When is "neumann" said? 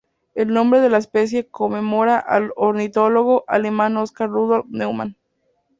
4.67-5.15